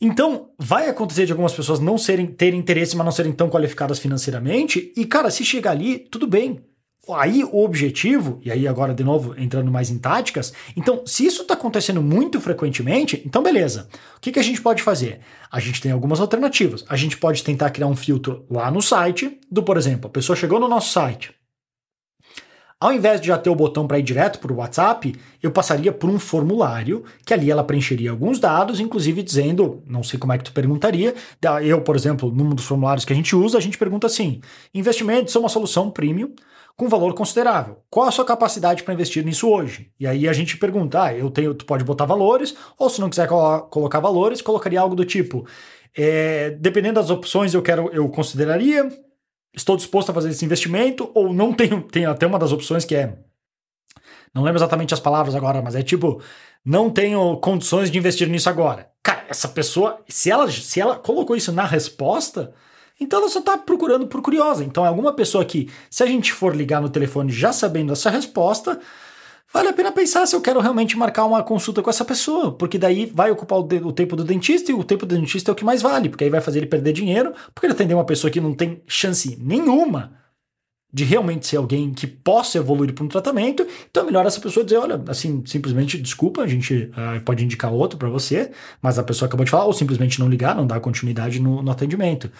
Então, 0.00 0.50
vai 0.58 0.88
acontecer 0.88 1.26
de 1.26 1.32
algumas 1.32 1.52
pessoas 1.52 1.80
não 1.80 1.96
serem 1.96 2.26
terem 2.26 2.58
interesse, 2.58 2.96
mas 2.96 3.04
não 3.04 3.12
serem 3.12 3.32
tão 3.32 3.48
qualificadas 3.48 3.98
financeiramente. 3.98 4.92
E, 4.96 5.04
cara, 5.04 5.30
se 5.30 5.44
chegar 5.44 5.72
ali, 5.72 5.98
tudo 5.98 6.26
bem. 6.26 6.60
Aí 7.14 7.44
o 7.44 7.62
objetivo, 7.62 8.40
e 8.44 8.50
aí 8.50 8.66
agora 8.66 8.92
de 8.92 9.04
novo 9.04 9.32
entrando 9.38 9.70
mais 9.70 9.90
em 9.90 9.98
táticas, 9.98 10.52
então 10.76 11.06
se 11.06 11.24
isso 11.24 11.42
está 11.42 11.54
acontecendo 11.54 12.02
muito 12.02 12.40
frequentemente, 12.40 13.22
então 13.24 13.44
beleza. 13.44 13.88
O 14.16 14.20
que, 14.20 14.32
que 14.32 14.40
a 14.40 14.42
gente 14.42 14.60
pode 14.60 14.82
fazer? 14.82 15.20
A 15.50 15.60
gente 15.60 15.80
tem 15.80 15.92
algumas 15.92 16.20
alternativas. 16.20 16.84
A 16.88 16.96
gente 16.96 17.16
pode 17.16 17.44
tentar 17.44 17.70
criar 17.70 17.86
um 17.86 17.94
filtro 17.94 18.44
lá 18.50 18.72
no 18.72 18.82
site, 18.82 19.38
do 19.48 19.62
por 19.62 19.76
exemplo, 19.76 20.08
a 20.08 20.12
pessoa 20.12 20.34
chegou 20.34 20.58
no 20.58 20.68
nosso 20.68 20.90
site, 20.90 21.32
ao 22.78 22.92
invés 22.92 23.20
de 23.20 23.28
já 23.28 23.38
ter 23.38 23.48
o 23.48 23.54
botão 23.54 23.86
para 23.86 23.98
ir 23.98 24.02
direto 24.02 24.38
para 24.38 24.52
o 24.52 24.56
WhatsApp, 24.56 25.14
eu 25.42 25.50
passaria 25.50 25.90
por 25.92 26.10
um 26.10 26.18
formulário, 26.18 27.04
que 27.24 27.32
ali 27.32 27.50
ela 27.50 27.64
preencheria 27.64 28.10
alguns 28.10 28.38
dados, 28.38 28.80
inclusive 28.80 29.22
dizendo, 29.22 29.82
não 29.86 30.02
sei 30.02 30.18
como 30.18 30.32
é 30.32 30.38
que 30.38 30.44
tu 30.44 30.52
perguntaria, 30.52 31.14
eu, 31.62 31.80
por 31.80 31.96
exemplo, 31.96 32.30
num 32.30 32.50
dos 32.50 32.66
formulários 32.66 33.04
que 33.04 33.12
a 33.12 33.16
gente 33.16 33.34
usa, 33.34 33.56
a 33.56 33.60
gente 33.60 33.78
pergunta 33.78 34.06
assim: 34.06 34.40
investimentos 34.74 35.32
são 35.32 35.42
uma 35.42 35.48
solução 35.48 35.90
premium 35.90 36.34
com 36.76 36.88
valor 36.88 37.14
considerável. 37.14 37.78
Qual 37.88 38.06
a 38.06 38.10
sua 38.10 38.24
capacidade 38.24 38.82
para 38.82 38.92
investir 38.92 39.24
nisso 39.24 39.48
hoje? 39.48 39.90
E 39.98 40.06
aí 40.06 40.28
a 40.28 40.32
gente 40.34 40.58
pergunta: 40.58 41.04
ah, 41.04 41.14
eu 41.14 41.30
tenho, 41.30 41.54
tu 41.54 41.64
pode 41.64 41.82
botar 41.82 42.04
valores, 42.04 42.54
ou 42.78 42.90
se 42.90 43.00
não 43.00 43.08
quiser 43.08 43.26
colocar 43.26 44.00
valores, 44.00 44.42
colocaria 44.42 44.80
algo 44.80 44.94
do 44.94 45.04
tipo: 45.04 45.46
é, 45.96 46.50
dependendo 46.60 47.00
das 47.00 47.08
opções, 47.08 47.54
eu 47.54 47.62
quero, 47.62 47.88
eu 47.92 48.06
consideraria 48.10 48.86
estou 49.56 49.76
disposto 49.76 50.10
a 50.10 50.14
fazer 50.14 50.28
esse 50.30 50.44
investimento 50.44 51.10
ou 51.14 51.32
não 51.32 51.52
tenho. 51.52 51.82
Tem 51.82 52.04
até 52.04 52.26
uma 52.26 52.38
das 52.38 52.52
opções 52.52 52.84
que 52.84 52.94
é. 52.94 53.18
Não 54.34 54.42
lembro 54.42 54.58
exatamente 54.58 54.92
as 54.92 55.00
palavras 55.00 55.34
agora, 55.34 55.62
mas 55.62 55.74
é 55.74 55.82
tipo, 55.82 56.20
não 56.64 56.90
tenho 56.90 57.38
condições 57.38 57.90
de 57.90 57.96
investir 57.96 58.28
nisso 58.28 58.50
agora. 58.50 58.90
Cara, 59.02 59.24
essa 59.28 59.48
pessoa, 59.48 60.00
se 60.08 60.30
ela, 60.30 60.50
se 60.50 60.78
ela 60.78 60.96
colocou 60.96 61.34
isso 61.34 61.50
na 61.52 61.64
resposta, 61.64 62.52
então 63.00 63.20
ela 63.20 63.30
só 63.30 63.38
está 63.38 63.56
procurando 63.56 64.06
por 64.06 64.20
curiosa. 64.20 64.62
Então 64.62 64.84
é 64.84 64.88
alguma 64.88 65.14
pessoa 65.14 65.44
que, 65.44 65.70
se 65.88 66.02
a 66.02 66.06
gente 66.06 66.32
for 66.32 66.54
ligar 66.54 66.82
no 66.82 66.90
telefone 66.90 67.32
já 67.32 67.52
sabendo 67.52 67.92
essa 67.92 68.10
resposta, 68.10 68.78
vale 69.52 69.68
a 69.68 69.72
pena 69.72 69.92
pensar 69.92 70.26
se 70.26 70.34
eu 70.34 70.40
quero 70.40 70.60
realmente 70.60 70.96
marcar 70.96 71.24
uma 71.24 71.42
consulta 71.42 71.82
com 71.82 71.90
essa 71.90 72.04
pessoa, 72.04 72.52
porque 72.52 72.78
daí 72.78 73.06
vai 73.06 73.30
ocupar 73.30 73.58
o, 73.58 73.62
de, 73.62 73.76
o, 73.76 73.92
tempo 73.92 74.16
do 74.16 74.24
dentista 74.24 74.70
e 74.70 74.74
o 74.74 74.84
tempo 74.84 75.06
do 75.06 75.14
dentista 75.14 75.50
é 75.50 75.52
o 75.52 75.54
que 75.54 75.64
mais 75.64 75.82
vale, 75.82 76.08
porque 76.08 76.24
aí 76.24 76.30
vai 76.30 76.40
fazer 76.40 76.58
ele 76.58 76.66
perder 76.66 76.92
dinheiro, 76.92 77.32
porque 77.54 77.66
ele 77.66 77.72
atender 77.72 77.94
uma 77.94 78.04
pessoa 78.04 78.30
que 78.30 78.40
não 78.40 78.54
tem 78.54 78.82
chance 78.86 79.36
nenhuma 79.40 80.26
de 80.92 81.04
realmente 81.04 81.46
ser 81.46 81.58
alguém 81.58 81.92
que 81.92 82.06
possa 82.06 82.56
evoluir 82.56 82.94
para 82.94 83.04
um 83.04 83.08
tratamento, 83.08 83.66
então 83.90 84.02
é 84.02 84.06
melhor 84.06 84.24
essa 84.24 84.40
pessoa 84.40 84.64
dizer, 84.64 84.78
olha, 84.78 85.02
assim, 85.08 85.42
simplesmente 85.44 86.00
desculpa, 86.00 86.40
a 86.40 86.46
gente 86.46 86.90
uh, 86.92 87.20
pode 87.22 87.44
indicar 87.44 87.70
outro 87.70 87.98
para 87.98 88.08
você, 88.08 88.50
mas 88.80 88.98
a 88.98 89.02
pessoa 89.02 89.26
acabou 89.26 89.44
de 89.44 89.50
falar, 89.50 89.66
ou 89.66 89.74
simplesmente 89.74 90.18
não 90.18 90.26
ligar, 90.26 90.54
não 90.54 90.66
dar 90.66 90.80
continuidade 90.80 91.38
no, 91.38 91.60
no 91.60 91.70
atendimento. 91.70 92.30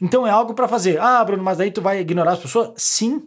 Então 0.00 0.24
é 0.24 0.30
algo 0.30 0.54
para 0.54 0.68
fazer. 0.68 1.00
Ah, 1.00 1.24
Bruno, 1.24 1.42
mas 1.42 1.58
daí 1.58 1.72
tu 1.72 1.80
vai 1.80 2.00
ignorar 2.00 2.34
as 2.34 2.38
pessoas? 2.38 2.70
Sim, 2.76 3.22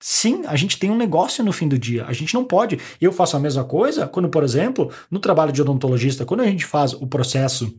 Sim, 0.00 0.44
a 0.46 0.54
gente 0.54 0.78
tem 0.78 0.90
um 0.90 0.96
negócio 0.96 1.44
no 1.44 1.52
fim 1.52 1.66
do 1.66 1.78
dia. 1.78 2.04
A 2.06 2.12
gente 2.12 2.32
não 2.34 2.44
pode. 2.44 2.78
Eu 3.00 3.12
faço 3.12 3.36
a 3.36 3.40
mesma 3.40 3.64
coisa 3.64 4.06
quando, 4.06 4.28
por 4.28 4.44
exemplo, 4.44 4.92
no 5.10 5.18
trabalho 5.18 5.52
de 5.52 5.60
odontologista, 5.60 6.24
quando 6.24 6.40
a 6.40 6.46
gente 6.46 6.64
faz 6.64 6.92
o 6.92 7.06
processo 7.06 7.76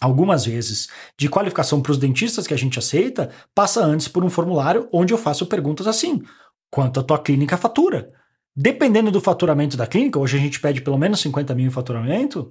algumas 0.00 0.44
vezes 0.46 0.88
de 1.16 1.28
qualificação 1.28 1.80
para 1.80 1.92
os 1.92 1.98
dentistas 1.98 2.46
que 2.46 2.54
a 2.54 2.58
gente 2.58 2.78
aceita, 2.78 3.30
passa 3.54 3.84
antes 3.84 4.08
por 4.08 4.24
um 4.24 4.30
formulário 4.30 4.88
onde 4.92 5.12
eu 5.12 5.18
faço 5.18 5.46
perguntas 5.46 5.86
assim: 5.86 6.22
quanto 6.70 7.00
a 7.00 7.02
tua 7.02 7.18
clínica 7.18 7.56
fatura? 7.56 8.08
Dependendo 8.54 9.10
do 9.10 9.20
faturamento 9.20 9.76
da 9.76 9.86
clínica, 9.86 10.18
hoje 10.18 10.36
a 10.36 10.40
gente 10.40 10.60
pede 10.60 10.82
pelo 10.82 10.98
menos 10.98 11.20
50 11.20 11.54
mil 11.54 11.66
em 11.66 11.70
faturamento. 11.70 12.50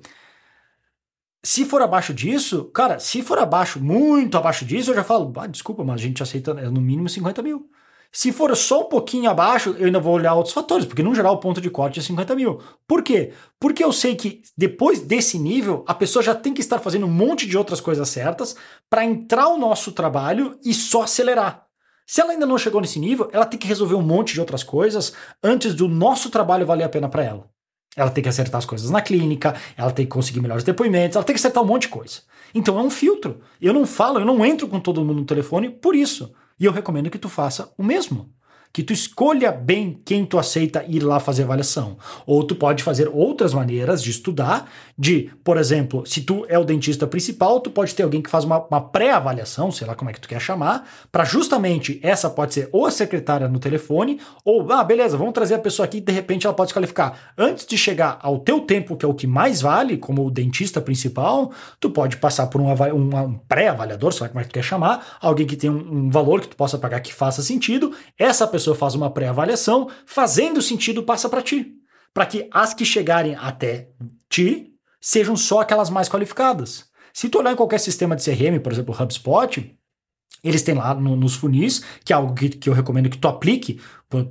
Se 1.43 1.65
for 1.65 1.81
abaixo 1.81 2.13
disso, 2.13 2.65
cara, 2.65 2.99
se 2.99 3.23
for 3.23 3.39
abaixo, 3.39 3.83
muito 3.83 4.37
abaixo 4.37 4.63
disso, 4.63 4.91
eu 4.91 4.95
já 4.95 5.03
falo, 5.03 5.33
ah, 5.37 5.47
desculpa, 5.47 5.83
mas 5.83 5.95
a 5.95 6.03
gente 6.03 6.21
aceita 6.21 6.53
no 6.53 6.79
mínimo 6.79 7.09
50 7.09 7.41
mil. 7.41 7.67
Se 8.13 8.33
for 8.33 8.53
só 8.57 8.81
um 8.81 8.89
pouquinho 8.89 9.29
abaixo, 9.29 9.73
eu 9.79 9.85
ainda 9.85 9.99
vou 9.99 10.13
olhar 10.13 10.33
outros 10.33 10.53
fatores, 10.53 10.85
porque 10.85 11.01
no 11.01 11.15
geral 11.15 11.35
o 11.35 11.39
ponto 11.39 11.61
de 11.61 11.69
corte 11.69 11.99
é 11.99 12.03
50 12.03 12.35
mil. 12.35 12.59
Por 12.85 13.01
quê? 13.01 13.31
Porque 13.57 13.81
eu 13.81 13.93
sei 13.93 14.15
que 14.15 14.41
depois 14.57 14.99
desse 14.99 15.39
nível, 15.39 15.85
a 15.87 15.93
pessoa 15.93 16.21
já 16.21 16.35
tem 16.35 16.53
que 16.53 16.59
estar 16.59 16.79
fazendo 16.79 17.05
um 17.05 17.11
monte 17.11 17.47
de 17.47 17.57
outras 17.57 17.79
coisas 17.79 18.09
certas 18.09 18.53
para 18.89 19.05
entrar 19.05 19.47
o 19.47 19.57
nosso 19.57 19.93
trabalho 19.93 20.59
e 20.63 20.73
só 20.73 21.03
acelerar. 21.03 21.65
Se 22.05 22.19
ela 22.19 22.33
ainda 22.33 22.45
não 22.45 22.57
chegou 22.57 22.81
nesse 22.81 22.99
nível, 22.99 23.29
ela 23.31 23.45
tem 23.45 23.57
que 23.57 23.67
resolver 23.67 23.95
um 23.95 24.01
monte 24.01 24.33
de 24.33 24.41
outras 24.41 24.61
coisas 24.61 25.13
antes 25.41 25.73
do 25.73 25.87
nosso 25.87 26.29
trabalho 26.29 26.65
valer 26.65 26.83
a 26.83 26.89
pena 26.89 27.07
para 27.07 27.23
ela. 27.23 27.49
Ela 27.95 28.09
tem 28.09 28.21
que 28.21 28.29
acertar 28.29 28.59
as 28.59 28.65
coisas 28.65 28.89
na 28.89 29.01
clínica, 29.01 29.55
ela 29.77 29.91
tem 29.91 30.05
que 30.05 30.11
conseguir 30.11 30.41
melhores 30.41 30.65
depoimentos, 30.65 31.15
ela 31.15 31.23
tem 31.23 31.33
que 31.33 31.39
acertar 31.39 31.63
um 31.63 31.67
monte 31.67 31.83
de 31.83 31.89
coisa. 31.89 32.19
Então 32.53 32.77
é 32.77 32.81
um 32.81 32.89
filtro. 32.89 33.39
Eu 33.61 33.73
não 33.73 33.85
falo, 33.85 34.19
eu 34.19 34.25
não 34.25 34.45
entro 34.45 34.67
com 34.67 34.81
todo 34.81 35.03
mundo 35.05 35.21
no 35.21 35.25
telefone 35.25 35.69
por 35.69 35.95
isso. 35.95 36.33
E 36.61 36.65
eu 36.65 36.71
recomendo 36.71 37.09
que 37.09 37.17
tu 37.17 37.27
faça 37.27 37.73
o 37.75 37.83
mesmo 37.83 38.31
que 38.73 38.83
tu 38.83 38.93
escolha 38.93 39.51
bem 39.51 39.99
quem 40.05 40.25
tu 40.25 40.39
aceita 40.39 40.83
ir 40.87 41.01
lá 41.01 41.19
fazer 41.19 41.43
avaliação. 41.43 41.97
Ou 42.25 42.43
tu 42.43 42.55
pode 42.55 42.83
fazer 42.83 43.09
outras 43.11 43.53
maneiras 43.53 44.01
de 44.01 44.11
estudar, 44.11 44.69
de, 44.97 45.29
por 45.43 45.57
exemplo, 45.57 46.05
se 46.05 46.21
tu 46.21 46.45
é 46.47 46.57
o 46.57 46.63
dentista 46.63 47.05
principal, 47.05 47.59
tu 47.59 47.69
pode 47.69 47.93
ter 47.93 48.03
alguém 48.03 48.21
que 48.21 48.29
faz 48.29 48.43
uma, 48.43 48.65
uma 48.65 48.81
pré-avaliação, 48.81 49.71
sei 49.71 49.85
lá 49.87 49.95
como 49.95 50.09
é 50.09 50.13
que 50.13 50.21
tu 50.21 50.27
quer 50.27 50.39
chamar, 50.39 50.87
para 51.11 51.23
justamente 51.23 51.99
essa 52.01 52.29
pode 52.29 52.53
ser 52.53 52.69
ou 52.71 52.85
a 52.85 52.91
secretária 52.91 53.47
no 53.47 53.59
telefone, 53.59 54.19
ou, 54.45 54.71
ah, 54.71 54.83
beleza, 54.83 55.17
vamos 55.17 55.33
trazer 55.33 55.55
a 55.55 55.59
pessoa 55.59 55.85
aqui 55.85 55.99
de 55.99 56.11
repente 56.11 56.45
ela 56.45 56.55
pode 56.55 56.69
se 56.69 56.73
qualificar. 56.73 57.33
Antes 57.37 57.65
de 57.65 57.77
chegar 57.77 58.19
ao 58.21 58.39
teu 58.39 58.61
tempo, 58.61 58.95
que 58.95 59.05
é 59.05 59.07
o 59.07 59.13
que 59.13 59.27
mais 59.27 59.61
vale, 59.61 59.97
como 59.97 60.25
o 60.25 60.31
dentista 60.31 60.79
principal, 60.79 61.51
tu 61.79 61.89
pode 61.89 62.17
passar 62.17 62.47
por 62.47 62.61
um, 62.61 62.71
um 62.71 63.33
pré-avaliador, 63.49 64.13
sei 64.13 64.21
lá 64.21 64.29
como 64.29 64.39
é 64.39 64.43
que 64.43 64.49
tu 64.49 64.53
quer 64.53 64.63
chamar, 64.63 65.17
alguém 65.19 65.45
que 65.45 65.55
tem 65.55 65.69
um, 65.69 66.05
um 66.05 66.09
valor 66.09 66.41
que 66.41 66.47
tu 66.47 66.55
possa 66.55 66.77
pagar 66.77 66.99
que 67.01 67.13
faça 67.13 67.41
sentido, 67.41 67.91
essa 68.17 68.47
pessoa 68.47 68.60
pessoa 68.61 68.75
faz 68.75 68.93
uma 68.93 69.09
pré-avaliação, 69.09 69.89
fazendo 70.05 70.61
sentido 70.61 71.03
passa 71.03 71.27
para 71.27 71.41
ti. 71.41 71.73
Para 72.13 72.25
que 72.25 72.47
as 72.51 72.73
que 72.73 72.85
chegarem 72.85 73.35
até 73.35 73.89
ti 74.29 74.73
sejam 74.99 75.35
só 75.35 75.61
aquelas 75.61 75.89
mais 75.89 76.07
qualificadas. 76.07 76.85
Se 77.11 77.27
tu 77.27 77.39
olhar 77.39 77.51
em 77.51 77.55
qualquer 77.55 77.79
sistema 77.79 78.15
de 78.15 78.23
CRM, 78.23 78.59
por 78.61 78.71
exemplo, 78.71 78.95
HubSpot, 78.97 79.75
eles 80.43 80.61
têm 80.61 80.75
lá 80.75 80.93
no, 80.93 81.15
nos 81.15 81.35
funis, 81.35 81.83
que 82.05 82.13
é 82.13 82.15
algo 82.15 82.33
que, 82.33 82.49
que 82.49 82.69
eu 82.69 82.73
recomendo 82.73 83.09
que 83.09 83.17
tu 83.17 83.27
aplique 83.27 83.81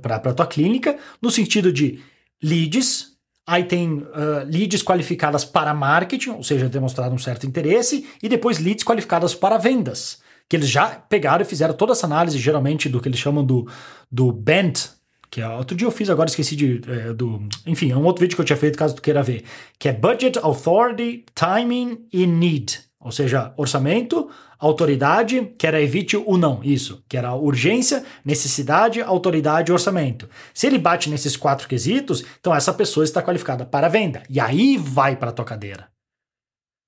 para 0.01 0.15
a 0.15 0.33
tua 0.33 0.47
clínica, 0.47 0.97
no 1.21 1.29
sentido 1.29 1.71
de 1.71 2.01
leads, 2.41 3.11
aí 3.45 3.65
tem 3.65 3.93
uh, 3.93 4.45
leads 4.45 4.81
qualificadas 4.81 5.43
para 5.43 5.73
marketing, 5.73 6.31
ou 6.31 6.43
seja, 6.43 6.69
demonstrado 6.69 7.13
um 7.13 7.19
certo 7.19 7.45
interesse, 7.45 8.07
e 8.23 8.29
depois 8.29 8.59
leads 8.59 8.83
qualificadas 8.83 9.35
para 9.35 9.57
vendas, 9.57 10.21
que 10.51 10.57
eles 10.57 10.67
já 10.67 10.87
pegaram 10.87 11.43
e 11.43 11.45
fizeram 11.45 11.73
toda 11.73 11.93
essa 11.93 12.05
análise, 12.05 12.37
geralmente, 12.37 12.89
do 12.89 12.99
que 12.99 13.07
eles 13.07 13.17
chamam 13.17 13.41
do, 13.41 13.65
do 14.11 14.33
BENT, 14.33 14.89
que 15.29 15.39
é, 15.39 15.47
outro 15.47 15.77
dia 15.77 15.87
eu 15.87 15.91
fiz, 15.91 16.09
agora 16.09 16.27
esqueci 16.27 16.57
de, 16.57 16.81
é, 16.89 17.13
do... 17.13 17.47
Enfim, 17.65 17.89
é 17.89 17.95
um 17.95 18.03
outro 18.03 18.19
vídeo 18.19 18.35
que 18.35 18.41
eu 18.41 18.45
tinha 18.45 18.57
feito, 18.57 18.77
caso 18.77 18.93
tu 18.93 19.01
queira 19.01 19.23
ver, 19.23 19.45
que 19.79 19.87
é 19.87 19.93
Budget, 19.93 20.37
Authority, 20.39 21.23
Timing 21.33 22.05
e 22.11 22.27
Need, 22.27 22.81
ou 22.99 23.13
seja, 23.13 23.53
orçamento, 23.55 24.29
autoridade, 24.59 25.53
que 25.57 25.65
era 25.65 25.81
evite 25.81 26.17
o 26.17 26.35
não, 26.35 26.59
isso, 26.61 27.01
que 27.07 27.15
era 27.15 27.33
urgência, 27.33 28.03
necessidade, 28.25 29.01
autoridade 29.01 29.71
e 29.71 29.73
orçamento. 29.73 30.27
Se 30.53 30.67
ele 30.67 30.77
bate 30.77 31.09
nesses 31.09 31.37
quatro 31.37 31.65
quesitos, 31.65 32.25
então 32.41 32.53
essa 32.53 32.73
pessoa 32.73 33.05
está 33.05 33.21
qualificada 33.21 33.65
para 33.65 33.87
venda. 33.87 34.21
E 34.29 34.37
aí 34.37 34.75
vai 34.75 35.15
para 35.15 35.29
a 35.29 35.33
tua 35.33 35.45
cadeira. 35.45 35.87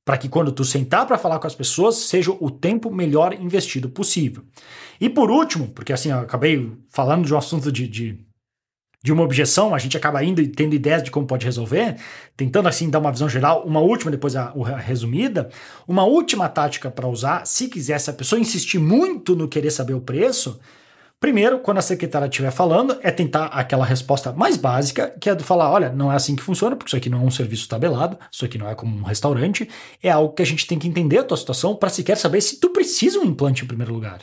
Para 0.06 0.18
que 0.18 0.28
quando 0.28 0.52
tu 0.52 0.66
sentar 0.66 1.06
para 1.08 1.18
falar 1.18 1.40
com 1.40 1.48
as 1.48 1.56
pessoas, 1.56 1.96
seja 1.96 2.32
o 2.32 2.52
tempo 2.52 2.92
melhor 2.92 3.34
investido 3.34 3.90
possível. 3.90 4.44
E 5.00 5.10
por 5.10 5.32
último, 5.32 5.70
porque 5.70 5.94
assim, 5.94 6.10
eu 6.10 6.20
acabei 6.20 6.72
falando 6.90 7.26
de 7.26 7.34
um 7.34 7.38
assunto 7.38 7.72
de, 7.72 7.88
de 7.88 8.26
de 9.04 9.12
uma 9.12 9.24
objeção, 9.24 9.76
a 9.76 9.78
gente 9.78 9.98
acaba 9.98 10.24
indo 10.24 10.48
tendo 10.48 10.74
ideias 10.74 11.04
de 11.04 11.12
como 11.12 11.28
pode 11.28 11.46
resolver, 11.46 11.98
tentando 12.38 12.70
assim 12.70 12.90
dar 12.90 13.00
uma 13.00 13.12
visão 13.12 13.28
geral, 13.28 13.64
uma 13.66 13.82
última, 13.82 14.10
depois 14.10 14.34
a, 14.34 14.54
a 14.54 14.78
resumida. 14.78 15.50
Uma 15.86 16.06
última 16.06 16.48
tática 16.48 16.90
para 16.90 17.06
usar, 17.06 17.46
se 17.46 17.68
quiser, 17.68 18.00
se 18.00 18.10
a 18.10 18.14
pessoa 18.14 18.40
insistir 18.40 18.80
muito 18.80 19.36
no 19.36 19.50
querer 19.50 19.72
saber 19.72 19.94
o 19.94 20.00
preço, 20.00 20.58
primeiro, 21.24 21.60
quando 21.60 21.78
a 21.78 21.82
secretária 21.82 22.26
estiver 22.26 22.52
falando, 22.52 23.00
é 23.02 23.10
tentar 23.10 23.46
aquela 23.46 23.86
resposta 23.86 24.34
mais 24.34 24.58
básica, 24.58 25.10
que 25.22 25.30
é 25.30 25.36
de 25.36 25.42
falar: 25.42 25.72
olha, 25.72 25.90
não 25.90 26.12
é 26.12 26.16
assim 26.18 26.36
que 26.36 26.44
funciona, 26.44 26.76
porque 26.76 26.90
isso 26.90 26.98
aqui 26.98 27.10
não 27.10 27.22
é 27.22 27.24
um 27.24 27.32
serviço 27.32 27.66
tabelado, 27.70 28.20
isso 28.30 28.44
aqui 28.44 28.58
não 28.58 28.68
é 28.68 28.76
como 28.76 28.94
um 28.94 29.04
restaurante, 29.04 29.70
é 30.04 30.12
algo 30.12 30.34
que 30.34 30.42
a 30.42 30.46
gente 30.46 30.68
tem 30.68 30.78
que 30.78 30.86
entender 30.86 31.20
a 31.20 31.24
tua 31.24 31.38
situação 31.38 31.78
para 31.78 31.88
sequer 31.88 32.18
saber 32.18 32.42
se 32.42 32.60
tu 32.60 32.72
precisa 32.72 33.20
um 33.20 33.24
implante 33.24 33.64
em 33.64 33.68
primeiro 33.68 33.94
lugar. 33.94 34.20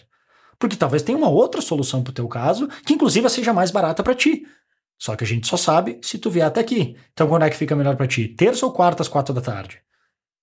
Porque 0.59 0.77
talvez 0.77 1.03
tenha 1.03 1.17
uma 1.17 1.31
outra 1.31 1.63
solução 1.63 2.03
para 2.03 2.11
o 2.11 2.15
teu 2.15 2.29
caso, 2.29 2.69
que 2.85 2.93
inclusive 2.93 3.27
seja 3.31 3.55
mais 3.55 3.71
barata 3.71 4.03
para 4.03 4.15
ti. 4.15 4.43
Só 4.99 5.17
que 5.17 5.25
a 5.25 5.27
gente 5.27 5.47
só 5.47 5.57
sabe 5.57 5.99
se 6.03 6.19
tu 6.19 6.29
vier 6.31 6.47
até 6.47 6.61
aqui. 6.61 6.99
Então 7.15 7.27
quando 7.27 7.45
é 7.45 7.49
que 7.49 7.57
fica 7.57 7.75
melhor 7.75 7.97
para 7.97 8.07
ti? 8.07 8.29
Terça 8.29 8.67
ou 8.67 8.73
quarta 8.73 9.03
às 9.03 9.09
quatro 9.09 9.33
da 9.33 9.41
tarde? 9.41 9.79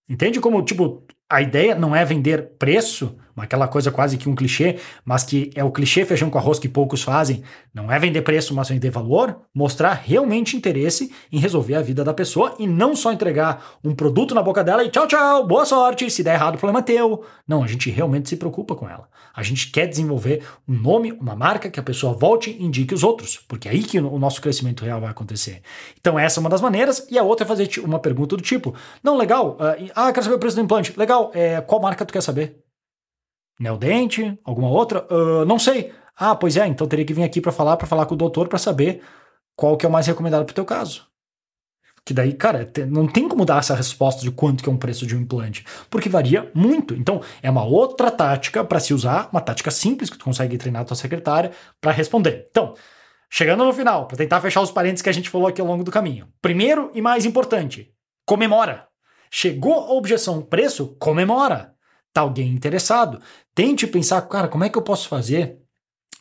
Entende 0.10 0.40
como, 0.40 0.66
tipo, 0.66 1.06
a 1.30 1.40
ideia 1.40 1.76
não 1.76 1.96
é 1.96 2.04
vender 2.04 2.58
preço, 2.58 3.16
aquela 3.42 3.68
coisa 3.68 3.92
quase 3.92 4.18
que 4.18 4.30
um 4.30 4.36
clichê, 4.36 4.78
mas 5.06 5.24
que 5.24 5.52
é 5.56 5.64
o 5.64 5.72
clichê 5.72 6.06
feijão 6.06 6.30
com 6.30 6.38
arroz 6.38 6.60
que 6.60 6.68
poucos 6.68 7.02
fazem. 7.02 7.44
Não 7.74 7.92
é 7.92 8.00
vender 8.00 8.22
preço, 8.22 8.54
mas 8.54 8.70
vender 8.70 8.90
valor, 8.90 9.42
mostrar 9.54 9.94
realmente 9.94 10.56
interesse 10.56 11.12
em 11.32 11.40
resolver 11.40 11.76
a 11.76 11.82
vida 11.82 12.04
da 12.04 12.14
pessoa 12.14 12.56
e 12.60 12.66
não 12.66 12.96
só 12.96 13.12
entregar 13.12 13.78
um 13.84 13.94
produto 13.94 14.34
na 14.34 14.42
boca 14.42 14.64
dela 14.64 14.84
e 14.84 14.90
tchau, 14.90 15.08
tchau, 15.08 15.46
boa 15.46 15.66
sorte, 15.66 16.10
se 16.10 16.24
der 16.24 16.36
errado 16.36 16.56
o 16.56 16.58
problema 16.58 16.80
é 16.80 16.84
teu. 16.84 17.24
Não, 17.48 17.64
a 17.64 17.68
gente 17.68 17.90
realmente 17.90 18.30
se 18.30 18.38
preocupa 18.38 18.76
com 18.76 18.90
ela. 18.90 19.08
A 19.34 19.44
gente 19.44 19.70
quer 19.72 19.88
desenvolver 19.88 20.44
um 20.68 20.74
nome, 20.74 21.12
uma 21.12 21.36
marca 21.36 21.70
que 21.70 21.80
a 21.80 21.84
pessoa 21.84 22.14
volte 22.14 22.50
e 22.50 22.64
indique 22.64 22.94
os 22.94 23.04
outros, 23.04 23.38
porque 23.48 23.68
é 23.68 23.72
aí 23.72 23.84
que 23.84 24.00
o 24.00 24.18
nosso 24.18 24.42
crescimento 24.42 24.84
real 24.84 25.00
vai 25.00 25.10
acontecer. 25.10 25.62
Então 26.00 26.18
essa 26.18 26.40
é 26.40 26.42
uma 26.42 26.50
das 26.50 26.62
maneiras 26.62 27.06
e 27.10 27.18
a 27.18 27.24
outra 27.24 27.46
é 27.46 27.48
fazer 27.48 27.70
uma 27.84 28.00
pergunta 28.00 28.36
do 28.36 28.42
tipo, 28.42 28.74
não, 29.04 29.16
legal, 29.16 29.58
uh, 29.60 29.92
ah, 29.96 30.12
quero 30.12 30.24
saber 30.24 30.36
o 30.36 30.40
preço 30.40 30.56
do 30.56 30.62
implante, 30.64 30.94
legal, 30.98 31.32
é, 31.34 31.62
qual 31.62 31.82
marca 31.82 32.06
tu 32.06 32.14
quer 32.14 32.22
saber? 32.22 32.67
Neodente? 33.60 34.38
Alguma 34.44 34.70
outra? 34.70 35.06
Uh, 35.12 35.46
não 35.46 35.58
sei. 35.58 35.94
Ah, 36.16 36.36
pois 36.36 36.58
é, 36.58 36.66
então 36.68 36.88
teria 36.88 37.06
que 37.06 37.14
vir 37.14 37.24
aqui 37.24 37.40
para 37.40 37.52
falar, 37.52 37.78
para 37.78 37.88
falar 37.88 38.06
com 38.06 38.16
o 38.16 38.18
doutor 38.18 38.48
para 38.48 38.58
saber 38.58 39.02
qual 39.56 39.78
que 39.78 39.86
é 39.86 39.90
o 39.90 39.92
mais 39.92 40.08
recomendado 40.08 40.46
para 40.46 40.52
o 40.52 40.56
teu 40.56 40.66
caso. 40.66 41.06
Que 42.08 42.14
daí, 42.14 42.34
cara, 42.34 42.72
não 42.88 43.06
tem 43.06 43.28
como 43.28 43.44
dar 43.44 43.60
essa 43.60 43.76
resposta 43.76 44.22
de 44.22 44.32
quanto 44.32 44.64
que 44.64 44.70
é 44.70 44.72
um 44.72 44.78
preço 44.78 45.06
de 45.06 45.14
um 45.14 45.20
implante, 45.20 45.66
porque 45.90 46.08
varia 46.08 46.50
muito. 46.56 46.94
Então, 46.96 47.22
é 47.44 47.50
uma 47.50 47.66
outra 47.66 48.10
tática 48.10 48.64
para 48.64 48.80
se 48.80 48.94
usar, 48.94 49.28
uma 49.30 49.42
tática 49.42 49.70
simples 49.70 50.10
que 50.10 50.18
tu 50.18 50.24
consegue 50.24 50.58
treinar 50.58 50.84
a 50.84 50.86
tua 50.86 50.96
secretária 50.96 51.52
para 51.82 51.92
responder. 51.92 52.48
Então, 52.50 52.76
chegando 53.30 53.66
no 53.66 53.74
final, 53.74 54.08
para 54.08 54.16
tentar 54.16 54.40
fechar 54.40 54.62
os 54.62 54.72
parênteses 54.72 55.02
que 55.02 55.10
a 55.10 55.14
gente 55.14 55.30
falou 55.30 55.48
aqui 55.48 55.60
ao 55.60 55.68
longo 55.68 55.84
do 55.84 55.92
caminho. 55.92 56.30
Primeiro 56.42 56.90
e 56.94 57.02
mais 57.02 57.26
importante, 57.26 57.92
comemora. 58.26 58.88
Chegou 59.30 59.74
a 59.74 59.92
objeção 59.92 60.42
preço, 60.42 60.96
comemora. 61.00 61.74
Tá 62.18 62.22
alguém 62.22 62.50
interessado. 62.50 63.22
Tente 63.54 63.86
pensar, 63.86 64.20
cara, 64.24 64.48
como 64.48 64.64
é 64.64 64.70
que 64.70 64.76
eu 64.76 64.82
posso 64.82 65.08
fazer 65.08 65.60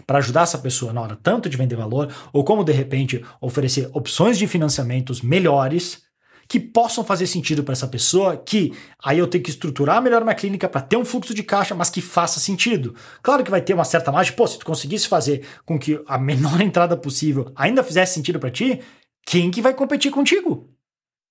para 0.07 0.19
ajudar 0.19 0.43
essa 0.43 0.59
pessoa 0.59 0.93
na 0.93 1.01
hora 1.01 1.17
tanto 1.17 1.49
de 1.49 1.57
vender 1.57 1.75
valor, 1.75 2.15
ou 2.35 2.45
como 2.45 2.63
de 2.63 2.71
repente 2.71 3.25
oferecer 3.41 3.89
opções 3.95 4.37
de 4.37 4.47
financiamentos 4.47 5.23
melhores 5.23 6.03
que 6.47 6.61
possam 6.61 7.03
fazer 7.03 7.27
sentido 7.27 7.65
para 7.65 7.73
essa 7.73 7.89
pessoa, 7.89 8.37
que 8.37 8.75
aí 9.03 9.19
eu 9.19 9.27
tenho 9.27 9.43
que 9.43 9.49
estruturar 9.49 10.03
melhor 10.03 10.23
minha 10.23 10.35
clínica 10.35 10.69
para 10.69 10.83
ter 10.83 10.99
um 10.99 11.05
fluxo 11.05 11.33
de 11.33 11.43
caixa, 11.43 11.75
mas 11.75 11.89
que 11.89 12.03
faça 12.03 12.39
sentido. 12.39 12.95
Claro 13.23 13.43
que 13.43 13.51
vai 13.51 13.63
ter 13.63 13.73
uma 13.73 13.83
certa 13.83 14.13
margem, 14.13 14.37
pô, 14.37 14.47
se 14.47 14.59
tu 14.59 14.67
conseguisse 14.67 15.09
fazer 15.09 15.47
com 15.65 15.79
que 15.79 15.99
a 16.07 16.19
menor 16.19 16.61
entrada 16.61 16.95
possível 16.95 17.51
ainda 17.57 17.83
fizesse 17.83 18.13
sentido 18.13 18.39
para 18.39 18.51
ti, 18.51 18.83
quem 19.25 19.51
que 19.51 19.63
vai 19.63 19.73
competir 19.73 20.11
contigo? 20.13 20.76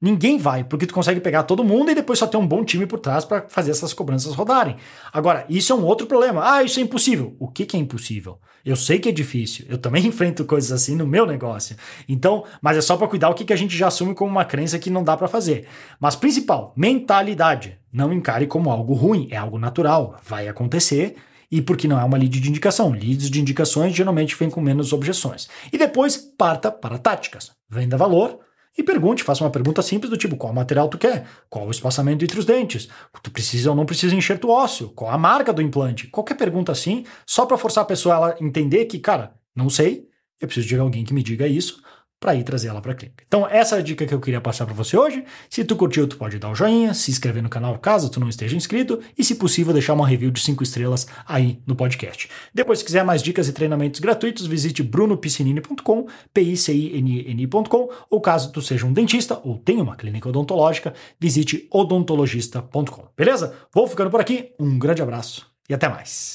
Ninguém 0.02 0.38
vai, 0.38 0.64
porque 0.64 0.86
tu 0.86 0.94
consegue 0.94 1.22
pegar 1.22 1.44
todo 1.44 1.64
mundo 1.64 1.90
e 1.90 1.96
depois 1.96 2.20
só 2.20 2.28
ter 2.28 2.36
um 2.36 2.46
bom 2.46 2.66
time 2.66 2.86
por 2.86 3.00
trás 3.00 3.24
para 3.24 3.46
fazer 3.48 3.72
essas 3.72 3.94
cobranças 3.94 4.36
rodarem. 4.36 4.76
Agora, 5.12 5.46
isso 5.48 5.72
é 5.72 5.76
um 5.76 5.86
outro 5.86 6.06
problema. 6.06 6.42
Ah, 6.44 6.64
isso 6.64 6.80
é 6.80 6.84
impossível. 6.84 7.36
O 7.40 7.48
que, 7.48 7.66
que 7.66 7.78
é 7.78 7.80
impossível? 7.80 8.38
Eu 8.66 8.76
sei 8.76 9.00
que 9.00 9.08
é 9.08 9.12
difícil. 9.12 9.66
Eu 9.70 9.78
também 9.78 10.06
enfrento 10.08 10.44
coisas 10.44 10.72
assim 10.72 10.96
no 10.96 11.08
meu 11.08 11.26
negócio. 11.26 11.78
Então, 12.10 12.44
mas 12.62 12.78
é 12.78 12.82
só 12.82 12.98
para 12.98 13.08
cuidar 13.08 13.30
o 13.30 13.34
que, 13.34 13.46
que 13.46 13.54
a 13.54 13.56
gente 13.56 13.76
já 13.76 13.88
assume 13.88 14.14
como 14.14 14.30
uma 14.30 14.44
crença 14.44 14.78
que 14.78 14.90
não 14.90 15.04
dá 15.04 15.16
para 15.16 15.30
fazer. 15.30 15.66
Mas 16.00 16.16
principal, 16.16 16.74
mentalidade. 16.76 17.78
Não 17.92 18.12
encare 18.12 18.48
como 18.48 18.70
algo 18.70 18.94
ruim, 18.94 19.30
é 19.32 19.38
algo 19.38 19.58
natural, 19.58 20.18
vai 20.24 20.50
acontecer 20.50 21.16
e 21.50 21.62
porque 21.62 21.88
não 21.88 22.00
é 22.00 22.04
uma 22.04 22.18
lead 22.18 22.40
de 22.40 22.50
indicação. 22.50 22.92
Leads 22.92 23.30
de 23.30 23.40
indicações 23.40 23.96
geralmente 23.96 24.36
vêm 24.36 24.50
com 24.50 24.60
menos 24.60 24.92
objeções. 24.92 25.48
E 25.72 25.78
depois 25.78 26.18
parta 26.18 26.70
para 26.70 26.98
táticas. 26.98 27.52
Venda 27.70 27.96
valor, 27.96 28.40
e 28.78 28.84
pergunte, 28.84 29.24
faça 29.24 29.44
uma 29.44 29.50
pergunta 29.50 29.82
simples 29.82 30.10
do 30.10 30.18
tipo: 30.18 30.36
qual 30.36 30.54
material 30.54 30.90
tu 30.90 30.98
quer? 30.98 31.26
Qual 31.50 31.68
o 31.68 31.72
espaçamento 31.72 32.24
entre 32.24 32.40
os 32.40 32.46
dentes? 32.46 32.90
Tu 33.24 33.32
precisa 33.32 33.70
ou 33.70 33.76
não 33.76 33.86
precisa 33.86 34.16
enxerto 34.16 34.50
ósseo? 34.50 34.90
Qual 34.90 35.10
a 35.10 35.18
marca 35.18 35.54
do 35.54 35.62
implante? 35.62 36.08
Qualquer 36.08 36.36
pergunta 36.36 36.72
assim, 36.72 37.06
só 37.26 37.46
para 37.46 37.58
forçar 37.58 37.84
a 37.84 37.88
pessoa 37.88 38.30
a 38.30 38.44
entender 38.44 38.86
que, 38.86 39.00
cara, 39.00 39.34
não 39.56 39.70
sei, 39.70 40.08
eu 40.40 40.48
preciso 40.48 40.68
de 40.68 40.78
alguém 40.78 41.06
que 41.06 41.14
me 41.14 41.24
diga 41.24 41.48
isso 41.48 41.82
para 42.20 42.36
ir 42.36 42.44
trazer 42.44 42.70
ela 42.70 42.82
para 42.82 42.92
a 42.92 42.96
clínica. 42.96 43.24
Então, 43.28 43.48
essa 43.48 43.76
é 43.76 43.80
a 43.80 43.82
dica 43.82 44.06
que 44.06 44.14
eu 44.14 44.20
queria 44.20 44.42
passar 44.42 44.66
para 44.66 44.74
você 44.74 44.98
hoje. 44.98 45.24
Se 45.50 45.64
tu 45.64 45.76
curtiu, 45.76 46.08
tu 46.08 46.18
pode 46.18 46.40
dar 46.40 46.50
o 46.50 46.56
joinha, 46.56 46.94
se 46.94 47.12
inscrever 47.12 47.44
no 47.44 47.50
canal 47.50 47.78
caso 47.78 48.10
tu 48.10 48.20
não 48.20 48.30
esteja 48.30 48.56
inscrito 48.56 49.00
e, 49.18 49.24
se 49.24 49.36
possível, 49.36 49.74
deixar 49.74 49.94
uma 49.94 50.08
review 50.08 50.32
de 50.32 50.40
5 50.40 50.64
estrelas 50.64 51.08
aí 51.28 51.60
no 51.66 51.76
podcast. 51.76 52.30
Depois, 52.54 52.80
se 52.80 52.86
quiser 52.86 53.04
mais 53.04 53.22
dicas 53.22 53.48
e 53.48 53.54
treinamentos 53.54 54.00
gratuitos, 54.00 54.48
visite 54.48 54.82
brunopiscinini.com, 54.82 56.08
p-i-c-i-n-n.com, 56.34 57.90
ou 58.10 58.22
caso 58.22 58.52
tu 58.52 58.62
seja 58.62 58.86
um 58.86 58.94
dentista 58.94 59.40
ou 59.44 59.58
tenha 59.58 59.84
uma 59.84 59.96
clínica 59.96 60.30
odontológica, 60.30 60.94
visite 61.20 61.68
odontologista.com. 61.72 63.08
Beleza? 63.16 63.54
Vou 63.74 63.88
ficando 63.88 64.10
por 64.10 64.22
aqui, 64.22 64.52
um 64.60 64.80
grande 64.80 65.02
abraço 65.02 65.46
e 65.70 65.74
até 65.74 65.88
mais. 65.90 66.34